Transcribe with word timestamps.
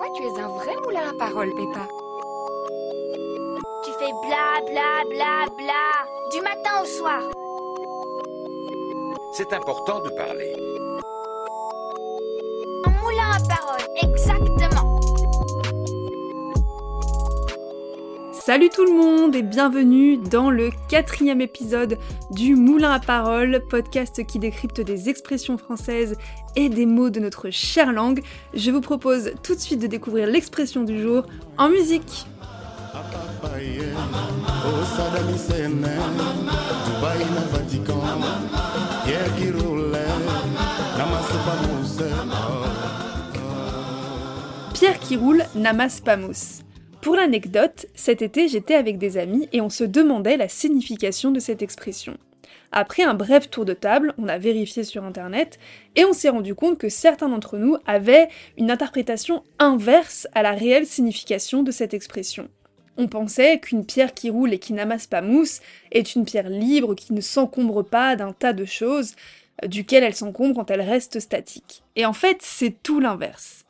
foi, 0.00 0.10
tu 0.14 0.22
es 0.22 0.40
un 0.40 0.48
vrai 0.48 0.76
moulin 0.82 1.10
à 1.10 1.14
parole, 1.18 1.50
Peppa. 1.54 1.86
Tu 3.84 3.90
fais 3.98 4.12
bla 4.26 4.60
bla 4.66 5.04
bla 5.10 5.46
bla 5.58 5.84
du 6.32 6.40
matin 6.40 6.82
au 6.82 6.86
soir. 6.86 7.22
C'est 9.32 9.52
important 9.52 10.00
de 10.00 10.08
parler. 10.10 10.54
Un 12.86 12.90
moulin 13.02 13.30
à 13.32 13.40
parole, 13.54 13.86
exactement. 14.02 14.49
Salut 18.50 18.68
tout 18.68 18.84
le 18.84 18.90
monde 18.90 19.36
et 19.36 19.42
bienvenue 19.42 20.16
dans 20.16 20.50
le 20.50 20.70
quatrième 20.88 21.40
épisode 21.40 21.96
du 22.32 22.56
Moulin 22.56 22.90
à 22.90 22.98
Parole, 22.98 23.62
podcast 23.70 24.26
qui 24.26 24.40
décrypte 24.40 24.80
des 24.80 25.08
expressions 25.08 25.56
françaises 25.56 26.16
et 26.56 26.68
des 26.68 26.84
mots 26.84 27.10
de 27.10 27.20
notre 27.20 27.50
chère 27.50 27.92
langue. 27.92 28.24
Je 28.52 28.72
vous 28.72 28.80
propose 28.80 29.34
tout 29.44 29.54
de 29.54 29.60
suite 29.60 29.80
de 29.80 29.86
découvrir 29.86 30.26
l'expression 30.26 30.82
du 30.82 31.00
jour 31.00 31.26
en 31.58 31.68
musique. 31.68 32.26
Pierre 44.74 44.98
qui 44.98 45.16
roule 45.16 45.44
n'amasse 45.54 46.00
pas. 46.00 46.16
Pour 47.00 47.16
l'anecdote, 47.16 47.86
cet 47.94 48.20
été 48.20 48.46
j'étais 48.46 48.74
avec 48.74 48.98
des 48.98 49.16
amis 49.16 49.48
et 49.52 49.62
on 49.62 49.70
se 49.70 49.84
demandait 49.84 50.36
la 50.36 50.48
signification 50.48 51.30
de 51.30 51.40
cette 51.40 51.62
expression. 51.62 52.18
Après 52.72 53.02
un 53.02 53.14
bref 53.14 53.48
tour 53.48 53.64
de 53.64 53.72
table, 53.72 54.12
on 54.18 54.28
a 54.28 54.36
vérifié 54.36 54.84
sur 54.84 55.04
internet 55.04 55.58
et 55.96 56.04
on 56.04 56.12
s'est 56.12 56.28
rendu 56.28 56.54
compte 56.54 56.78
que 56.78 56.90
certains 56.90 57.30
d'entre 57.30 57.56
nous 57.56 57.76
avaient 57.86 58.28
une 58.58 58.70
interprétation 58.70 59.42
inverse 59.58 60.28
à 60.34 60.42
la 60.42 60.52
réelle 60.52 60.86
signification 60.86 61.62
de 61.62 61.70
cette 61.70 61.94
expression. 61.94 62.48
On 62.98 63.08
pensait 63.08 63.58
qu'une 63.60 63.86
pierre 63.86 64.12
qui 64.12 64.28
roule 64.28 64.52
et 64.52 64.58
qui 64.58 64.74
n'amasse 64.74 65.06
pas 65.06 65.22
mousse 65.22 65.60
est 65.90 66.14
une 66.14 66.26
pierre 66.26 66.50
libre 66.50 66.94
qui 66.94 67.14
ne 67.14 67.22
s'encombre 67.22 67.82
pas 67.82 68.14
d'un 68.14 68.34
tas 68.34 68.52
de 68.52 68.66
choses, 68.66 69.14
duquel 69.66 70.04
elle 70.04 70.14
s'encombre 70.14 70.54
quand 70.54 70.70
elle 70.70 70.82
reste 70.82 71.18
statique. 71.18 71.82
Et 71.96 72.04
en 72.04 72.12
fait, 72.12 72.38
c'est 72.40 72.82
tout 72.82 73.00
l'inverse. 73.00 73.64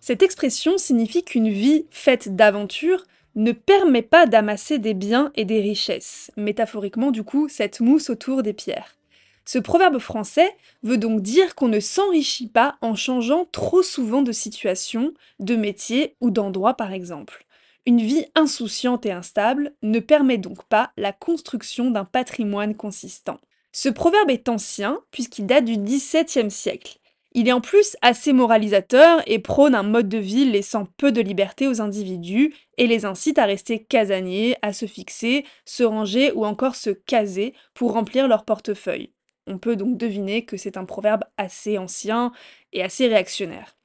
Cette 0.00 0.22
expression 0.22 0.78
signifie 0.78 1.22
qu'une 1.22 1.50
vie 1.50 1.84
faite 1.90 2.34
d'aventures 2.34 3.04
ne 3.36 3.52
permet 3.52 4.02
pas 4.02 4.26
d'amasser 4.26 4.78
des 4.78 4.94
biens 4.94 5.30
et 5.36 5.44
des 5.44 5.60
richesses, 5.60 6.30
métaphoriquement 6.36 7.10
du 7.10 7.22
coup 7.22 7.48
cette 7.48 7.80
mousse 7.80 8.10
autour 8.10 8.42
des 8.42 8.54
pierres. 8.54 8.96
Ce 9.44 9.58
proverbe 9.58 9.98
français 9.98 10.56
veut 10.82 10.96
donc 10.96 11.22
dire 11.22 11.54
qu'on 11.54 11.68
ne 11.68 11.80
s'enrichit 11.80 12.48
pas 12.48 12.76
en 12.80 12.94
changeant 12.94 13.46
trop 13.52 13.82
souvent 13.82 14.22
de 14.22 14.32
situation, 14.32 15.12
de 15.38 15.56
métier 15.56 16.14
ou 16.20 16.30
d'endroit 16.30 16.74
par 16.74 16.92
exemple. 16.92 17.44
Une 17.86 18.00
vie 18.00 18.26
insouciante 18.34 19.06
et 19.06 19.12
instable 19.12 19.72
ne 19.82 20.00
permet 20.00 20.38
donc 20.38 20.64
pas 20.64 20.92
la 20.96 21.12
construction 21.12 21.90
d'un 21.90 22.04
patrimoine 22.04 22.74
consistant. 22.74 23.38
Ce 23.72 23.88
proverbe 23.88 24.30
est 24.30 24.48
ancien 24.48 25.00
puisqu'il 25.10 25.46
date 25.46 25.64
du 25.64 25.76
XVIIe 25.76 26.50
siècle. 26.50 26.99
Il 27.32 27.46
est 27.46 27.52
en 27.52 27.60
plus 27.60 27.96
assez 28.02 28.32
moralisateur 28.32 29.22
et 29.26 29.38
prône 29.38 29.76
un 29.76 29.84
mode 29.84 30.08
de 30.08 30.18
vie 30.18 30.50
laissant 30.50 30.86
peu 30.96 31.12
de 31.12 31.20
liberté 31.20 31.68
aux 31.68 31.80
individus 31.80 32.52
et 32.76 32.88
les 32.88 33.04
incite 33.04 33.38
à 33.38 33.44
rester 33.44 33.84
casaniers, 33.84 34.56
à 34.62 34.72
se 34.72 34.86
fixer, 34.86 35.44
se 35.64 35.84
ranger 35.84 36.32
ou 36.32 36.44
encore 36.44 36.74
se 36.74 36.90
caser 36.90 37.54
pour 37.72 37.92
remplir 37.92 38.26
leur 38.26 38.44
portefeuille. 38.44 39.12
On 39.46 39.58
peut 39.58 39.76
donc 39.76 39.96
deviner 39.96 40.44
que 40.44 40.56
c'est 40.56 40.76
un 40.76 40.84
proverbe 40.84 41.22
assez 41.36 41.78
ancien 41.78 42.32
et 42.72 42.82
assez 42.82 43.06
réactionnaire. 43.06 43.76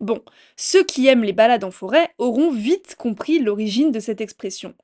Bon, 0.00 0.22
ceux 0.56 0.84
qui 0.84 1.08
aiment 1.08 1.24
les 1.24 1.32
balades 1.32 1.64
en 1.64 1.70
forêt 1.70 2.10
auront 2.18 2.52
vite 2.52 2.94
compris 2.96 3.40
l'origine 3.40 3.90
de 3.90 4.00
cette 4.00 4.20
expression. 4.20 4.74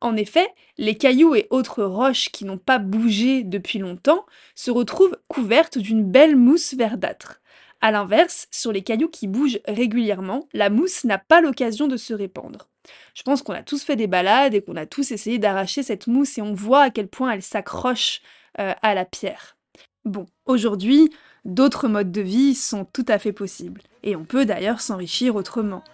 En 0.00 0.16
effet, 0.16 0.48
les 0.76 0.96
cailloux 0.96 1.34
et 1.34 1.46
autres 1.50 1.82
roches 1.82 2.30
qui 2.30 2.44
n'ont 2.44 2.58
pas 2.58 2.78
bougé 2.78 3.42
depuis 3.42 3.78
longtemps 3.78 4.26
se 4.54 4.70
retrouvent 4.70 5.16
couvertes 5.28 5.78
d'une 5.78 6.04
belle 6.04 6.36
mousse 6.36 6.74
verdâtre. 6.74 7.40
A 7.84 7.90
l'inverse, 7.90 8.48
sur 8.50 8.72
les 8.72 8.80
cailloux 8.80 9.10
qui 9.10 9.26
bougent 9.26 9.60
régulièrement, 9.68 10.48
la 10.54 10.70
mousse 10.70 11.04
n'a 11.04 11.18
pas 11.18 11.42
l'occasion 11.42 11.86
de 11.86 11.98
se 11.98 12.14
répandre. 12.14 12.70
Je 13.12 13.22
pense 13.22 13.42
qu'on 13.42 13.52
a 13.52 13.62
tous 13.62 13.84
fait 13.84 13.94
des 13.94 14.06
balades 14.06 14.54
et 14.54 14.62
qu'on 14.62 14.76
a 14.76 14.86
tous 14.86 15.10
essayé 15.10 15.38
d'arracher 15.38 15.82
cette 15.82 16.06
mousse 16.06 16.38
et 16.38 16.40
on 16.40 16.54
voit 16.54 16.80
à 16.80 16.88
quel 16.88 17.08
point 17.08 17.32
elle 17.32 17.42
s'accroche 17.42 18.22
euh, 18.58 18.72
à 18.80 18.94
la 18.94 19.04
pierre. 19.04 19.58
Bon, 20.06 20.24
aujourd'hui, 20.46 21.10
d'autres 21.44 21.86
modes 21.86 22.10
de 22.10 22.22
vie 22.22 22.54
sont 22.54 22.86
tout 22.86 23.04
à 23.06 23.18
fait 23.18 23.34
possibles. 23.34 23.82
Et 24.02 24.16
on 24.16 24.24
peut 24.24 24.46
d'ailleurs 24.46 24.80
s'enrichir 24.80 25.36
autrement. 25.36 25.84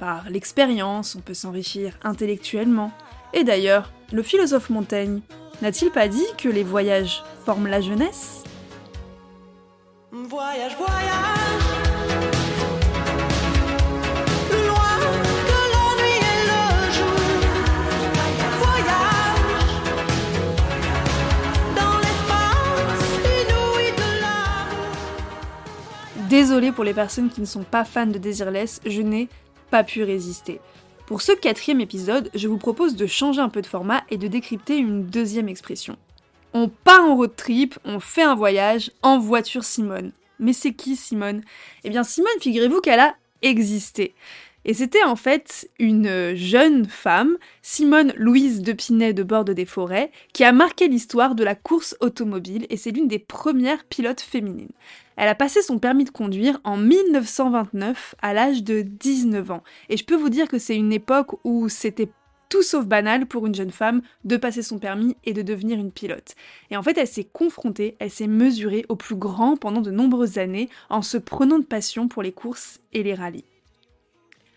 Par 0.00 0.28
l'expérience, 0.28 1.14
on 1.14 1.20
peut 1.20 1.32
s'enrichir 1.32 1.96
intellectuellement. 2.02 2.90
Et 3.34 3.44
d'ailleurs, 3.44 3.92
le 4.10 4.24
philosophe 4.24 4.68
Montaigne 4.68 5.20
n'a-t-il 5.62 5.92
pas 5.92 6.08
dit 6.08 6.26
que 6.38 6.48
les 6.48 6.64
voyages 6.64 7.22
forment 7.44 7.68
la 7.68 7.80
jeunesse? 7.80 8.42
Voyage, 10.12 10.76
voyage. 10.76 11.35
Désolée 26.28 26.72
pour 26.72 26.82
les 26.82 26.94
personnes 26.94 27.30
qui 27.30 27.40
ne 27.40 27.46
sont 27.46 27.62
pas 27.62 27.84
fans 27.84 28.06
de 28.06 28.18
Desireless, 28.18 28.80
je 28.84 29.00
n'ai 29.00 29.28
pas 29.70 29.84
pu 29.84 30.02
résister. 30.02 30.60
Pour 31.06 31.22
ce 31.22 31.30
quatrième 31.30 31.80
épisode, 31.80 32.30
je 32.34 32.48
vous 32.48 32.58
propose 32.58 32.96
de 32.96 33.06
changer 33.06 33.40
un 33.40 33.48
peu 33.48 33.62
de 33.62 33.66
format 33.66 34.02
et 34.10 34.16
de 34.16 34.26
décrypter 34.26 34.76
une 34.76 35.06
deuxième 35.06 35.48
expression. 35.48 35.96
On 36.52 36.68
part 36.68 37.04
en 37.04 37.14
road 37.14 37.36
trip, 37.36 37.78
on 37.84 38.00
fait 38.00 38.24
un 38.24 38.34
voyage 38.34 38.90
en 39.02 39.20
voiture 39.20 39.62
Simone. 39.62 40.10
Mais 40.40 40.52
c'est 40.52 40.72
qui 40.72 40.96
Simone? 40.96 41.42
Eh 41.84 41.90
bien 41.90 42.02
Simone, 42.02 42.40
figurez-vous 42.40 42.80
qu'elle 42.80 43.00
a 43.00 43.14
existé. 43.42 44.12
Et 44.68 44.74
c'était 44.74 45.04
en 45.04 45.14
fait 45.14 45.70
une 45.78 46.34
jeune 46.34 46.86
femme, 46.86 47.38
Simone 47.62 48.12
Louise 48.16 48.62
Depinet 48.62 49.12
de 49.12 49.22
Borde 49.22 49.52
des 49.52 49.64
Forêts, 49.64 50.10
qui 50.32 50.42
a 50.42 50.50
marqué 50.50 50.88
l'histoire 50.88 51.36
de 51.36 51.44
la 51.44 51.54
course 51.54 51.96
automobile 52.00 52.66
et 52.68 52.76
c'est 52.76 52.90
l'une 52.90 53.06
des 53.06 53.20
premières 53.20 53.84
pilotes 53.84 54.20
féminines. 54.20 54.72
Elle 55.14 55.28
a 55.28 55.36
passé 55.36 55.62
son 55.62 55.78
permis 55.78 56.02
de 56.02 56.10
conduire 56.10 56.60
en 56.64 56.76
1929 56.76 58.16
à 58.20 58.34
l'âge 58.34 58.64
de 58.64 58.82
19 58.82 59.52
ans. 59.52 59.62
Et 59.88 59.96
je 59.96 60.04
peux 60.04 60.16
vous 60.16 60.30
dire 60.30 60.48
que 60.48 60.58
c'est 60.58 60.76
une 60.76 60.92
époque 60.92 61.38
où 61.44 61.68
c'était 61.68 62.08
tout 62.48 62.62
sauf 62.62 62.86
banal 62.86 63.26
pour 63.26 63.46
une 63.46 63.54
jeune 63.54 63.70
femme 63.70 64.02
de 64.24 64.36
passer 64.36 64.62
son 64.62 64.80
permis 64.80 65.16
et 65.24 65.32
de 65.32 65.42
devenir 65.42 65.78
une 65.78 65.92
pilote. 65.92 66.34
Et 66.72 66.76
en 66.76 66.82
fait, 66.82 66.98
elle 66.98 67.06
s'est 67.06 67.28
confrontée, 67.32 67.94
elle 68.00 68.10
s'est 68.10 68.26
mesurée 68.26 68.84
au 68.88 68.96
plus 68.96 69.16
grand 69.16 69.56
pendant 69.56 69.80
de 69.80 69.92
nombreuses 69.92 70.38
années 70.38 70.68
en 70.90 71.02
se 71.02 71.18
prenant 71.18 71.60
de 71.60 71.64
passion 71.64 72.08
pour 72.08 72.24
les 72.24 72.32
courses 72.32 72.80
et 72.92 73.04
les 73.04 73.14
rallyes. 73.14 73.44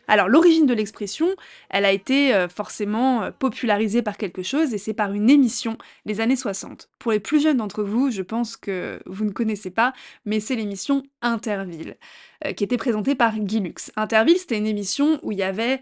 Alors 0.09 0.27
l'origine 0.27 0.65
de 0.65 0.73
l'expression, 0.73 1.27
elle 1.69 1.85
a 1.85 1.91
été 1.91 2.33
euh, 2.33 2.49
forcément 2.49 3.21
euh, 3.21 3.31
popularisée 3.31 4.01
par 4.01 4.17
quelque 4.17 4.41
chose 4.41 4.73
et 4.73 4.79
c'est 4.79 4.95
par 4.95 5.13
une 5.13 5.29
émission 5.29 5.77
des 6.07 6.19
années 6.19 6.35
60. 6.35 6.89
Pour 6.97 7.11
les 7.11 7.19
plus 7.19 7.39
jeunes 7.39 7.57
d'entre 7.57 7.83
vous, 7.83 8.09
je 8.09 8.23
pense 8.23 8.57
que 8.57 8.99
vous 9.05 9.23
ne 9.23 9.29
connaissez 9.29 9.69
pas, 9.69 9.93
mais 10.25 10.39
c'est 10.39 10.55
l'émission 10.55 11.03
Interville, 11.21 11.95
euh, 12.43 12.53
qui 12.53 12.63
était 12.63 12.77
présentée 12.77 13.13
par 13.13 13.37
Guy 13.37 13.59
Lux. 13.59 13.91
Interville, 13.97 14.37
c'était 14.39 14.57
une 14.57 14.65
émission 14.65 15.19
où 15.21 15.31
il 15.31 15.37
y 15.37 15.43
avait 15.43 15.79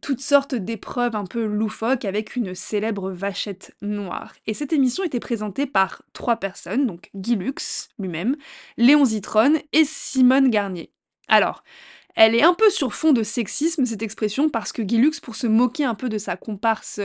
toutes 0.00 0.22
sortes 0.22 0.54
d'épreuves 0.54 1.14
un 1.14 1.26
peu 1.26 1.44
loufoques 1.44 2.06
avec 2.06 2.34
une 2.34 2.54
célèbre 2.54 3.10
vachette 3.10 3.76
noire. 3.82 4.32
Et 4.46 4.54
cette 4.54 4.72
émission 4.72 5.04
était 5.04 5.20
présentée 5.20 5.66
par 5.66 6.00
trois 6.14 6.36
personnes, 6.36 6.86
donc 6.86 7.10
Guy 7.14 7.36
Lux 7.36 7.90
lui-même, 7.98 8.36
Léon 8.78 9.04
Zitrone 9.04 9.58
et 9.74 9.84
Simone 9.84 10.48
Garnier. 10.48 10.90
Alors, 11.28 11.62
elle 12.16 12.34
est 12.34 12.42
un 12.42 12.54
peu 12.54 12.70
sur 12.70 12.94
fond 12.94 13.12
de 13.12 13.22
sexisme, 13.22 13.84
cette 13.84 14.02
expression, 14.02 14.48
parce 14.48 14.72
que 14.72 14.82
Guy 14.82 14.98
Lux, 14.98 15.20
pour 15.20 15.36
se 15.36 15.46
moquer 15.46 15.84
un 15.84 15.94
peu 15.94 16.08
de 16.08 16.18
sa 16.18 16.36
comparse 16.36 17.00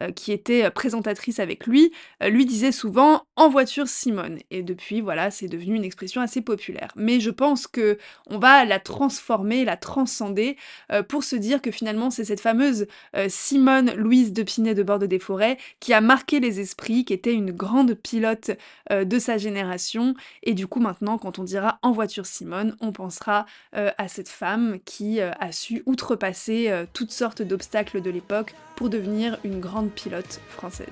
euh, 0.00 0.04
euh, 0.04 0.10
qui 0.10 0.32
était 0.32 0.64
euh, 0.64 0.70
présentatrice 0.70 1.38
avec 1.38 1.66
lui, 1.66 1.92
lui 2.22 2.46
disait 2.46 2.72
souvent 2.72 3.22
en 3.36 3.48
voiture 3.48 3.88
Simone. 3.88 4.38
Et 4.50 4.62
depuis, 4.62 5.00
voilà, 5.00 5.30
c'est 5.30 5.48
devenu 5.48 5.74
une 5.74 5.84
expression 5.84 6.20
assez 6.20 6.40
populaire. 6.40 6.92
Mais 6.96 7.20
je 7.20 7.30
pense 7.30 7.66
que 7.66 7.98
on 8.28 8.38
va 8.38 8.64
la 8.64 8.78
transformer, 8.78 9.64
la 9.64 9.76
transcender, 9.76 10.56
pour 11.08 11.24
se 11.24 11.36
dire 11.36 11.60
que 11.60 11.70
finalement, 11.70 12.10
c'est 12.10 12.24
cette 12.24 12.40
fameuse 12.40 12.86
Simone 13.28 13.92
Louise 13.94 14.32
de 14.32 14.42
Pinet 14.42 14.74
de 14.74 14.82
Borde 14.82 15.04
des 15.04 15.18
Forêts 15.18 15.58
qui 15.80 15.92
a 15.92 16.00
marqué 16.00 16.40
les 16.40 16.60
esprits, 16.60 17.04
qui 17.04 17.12
était 17.12 17.34
une 17.34 17.50
grande 17.50 17.94
pilote 17.94 18.52
de 18.90 19.18
sa 19.18 19.38
génération. 19.38 20.14
Et 20.42 20.54
du 20.54 20.66
coup, 20.66 20.80
maintenant, 20.80 21.18
quand 21.18 21.38
on 21.38 21.44
dira 21.44 21.78
en 21.82 21.92
voiture 21.92 22.26
Simone, 22.26 22.76
on 22.80 22.92
pensera 22.92 23.46
à 23.72 24.08
cette 24.08 24.28
femme 24.28 24.78
qui 24.84 25.20
a 25.20 25.52
su 25.52 25.82
outrepasser 25.86 26.84
toutes 26.92 27.12
sortes 27.12 27.42
d'obstacles 27.42 28.00
de 28.00 28.10
l'époque 28.10 28.54
pour 28.76 28.90
devenir 28.90 29.38
une 29.44 29.60
grande 29.60 29.83
pilote 29.88 30.40
française. 30.48 30.88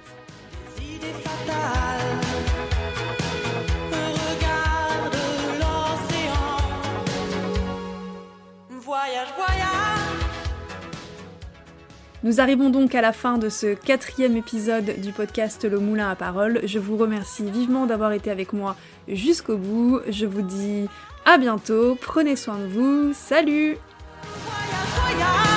Nous 12.25 12.41
arrivons 12.41 12.71
donc 12.71 12.95
à 12.95 13.01
la 13.01 13.13
fin 13.13 13.37
de 13.37 13.49
ce 13.49 13.75
quatrième 13.75 14.37
épisode 14.37 15.01
du 15.01 15.13
podcast 15.13 15.65
Le 15.69 15.81
Moulin 15.81 16.09
à 16.09 16.15
Parole. 16.15 16.61
Je 16.65 16.79
vous 16.79 16.97
remercie 16.97 17.51
vivement 17.51 17.85
d'avoir 17.87 18.13
été 18.13 18.31
avec 18.31 18.53
moi 18.53 18.77
jusqu'au 19.09 19.57
bout. 19.57 20.01
Je 20.09 20.27
vous 20.27 20.43
dis 20.43 20.87
à 21.25 21.37
bientôt, 21.37 21.97
prenez 22.01 22.37
soin 22.37 22.59
de 22.59 22.67
vous, 22.67 23.13
salut 23.13 23.77
Voyage, 24.23 25.19
voyage. 25.19 25.52